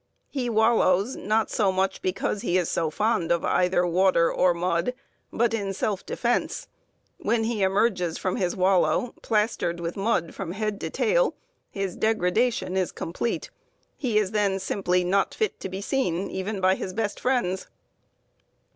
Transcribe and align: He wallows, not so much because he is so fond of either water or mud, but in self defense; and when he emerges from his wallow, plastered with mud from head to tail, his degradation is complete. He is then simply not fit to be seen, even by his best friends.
He 0.31 0.49
wallows, 0.49 1.15
not 1.15 1.51
so 1.51 1.71
much 1.71 2.01
because 2.01 2.41
he 2.41 2.57
is 2.57 2.71
so 2.71 2.89
fond 2.89 3.31
of 3.31 3.45
either 3.45 3.85
water 3.85 4.33
or 4.33 4.51
mud, 4.51 4.95
but 5.31 5.53
in 5.53 5.75
self 5.75 6.03
defense; 6.03 6.67
and 7.19 7.27
when 7.27 7.43
he 7.43 7.61
emerges 7.61 8.17
from 8.17 8.37
his 8.37 8.55
wallow, 8.55 9.13
plastered 9.21 9.79
with 9.79 9.95
mud 9.95 10.33
from 10.33 10.53
head 10.53 10.81
to 10.81 10.89
tail, 10.89 11.35
his 11.69 11.95
degradation 11.95 12.75
is 12.75 12.91
complete. 12.91 13.51
He 13.95 14.17
is 14.17 14.31
then 14.31 14.57
simply 14.57 15.03
not 15.03 15.35
fit 15.35 15.59
to 15.59 15.69
be 15.69 15.81
seen, 15.81 16.31
even 16.31 16.59
by 16.59 16.73
his 16.73 16.93
best 16.95 17.19
friends. 17.19 17.67